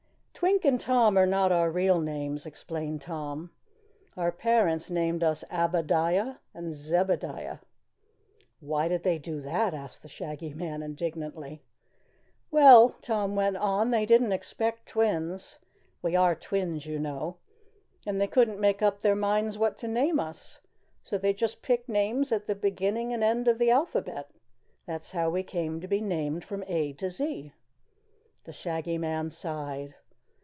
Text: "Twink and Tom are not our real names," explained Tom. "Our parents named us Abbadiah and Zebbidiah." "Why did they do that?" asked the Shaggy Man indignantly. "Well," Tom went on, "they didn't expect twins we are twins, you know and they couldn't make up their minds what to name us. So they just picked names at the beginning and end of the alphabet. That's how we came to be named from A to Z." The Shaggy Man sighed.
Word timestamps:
"Twink 0.33 0.65
and 0.65 0.79
Tom 0.81 1.17
are 1.19 1.27
not 1.27 1.51
our 1.51 1.69
real 1.69 1.99
names," 1.99 2.47
explained 2.47 2.99
Tom. 3.03 3.51
"Our 4.17 4.31
parents 4.31 4.89
named 4.89 5.23
us 5.23 5.43
Abbadiah 5.51 6.37
and 6.51 6.73
Zebbidiah." 6.73 7.59
"Why 8.59 8.87
did 8.87 9.03
they 9.03 9.19
do 9.19 9.39
that?" 9.41 9.75
asked 9.75 10.01
the 10.01 10.07
Shaggy 10.09 10.55
Man 10.55 10.81
indignantly. 10.81 11.61
"Well," 12.49 12.89
Tom 13.03 13.35
went 13.35 13.57
on, 13.57 13.91
"they 13.91 14.03
didn't 14.03 14.31
expect 14.31 14.87
twins 14.87 15.59
we 16.01 16.15
are 16.15 16.33
twins, 16.33 16.87
you 16.87 16.97
know 16.97 17.37
and 18.07 18.19
they 18.19 18.25
couldn't 18.25 18.59
make 18.59 18.81
up 18.81 19.01
their 19.01 19.15
minds 19.15 19.59
what 19.59 19.77
to 19.77 19.87
name 19.87 20.19
us. 20.19 20.57
So 21.03 21.19
they 21.19 21.33
just 21.33 21.61
picked 21.61 21.87
names 21.87 22.31
at 22.31 22.47
the 22.47 22.55
beginning 22.55 23.13
and 23.13 23.23
end 23.23 23.47
of 23.47 23.59
the 23.59 23.69
alphabet. 23.69 24.31
That's 24.87 25.11
how 25.11 25.29
we 25.29 25.43
came 25.43 25.79
to 25.81 25.87
be 25.87 26.01
named 26.01 26.43
from 26.43 26.63
A 26.65 26.93
to 26.93 27.11
Z." 27.11 27.53
The 28.45 28.53
Shaggy 28.53 28.97
Man 28.97 29.29
sighed. 29.29 29.93